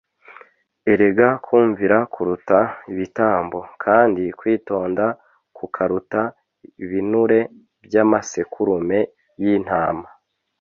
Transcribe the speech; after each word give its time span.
erega 0.91 1.27
kumvira 1.45 1.97
kuruta 2.13 2.59
ibitambo, 2.91 3.59
kandi 3.83 4.23
kwitonda 4.39 5.05
kukaruta 5.57 6.21
ibinure 6.83 7.39
by’amasekurume 7.85 8.99
y’intama 9.41 10.07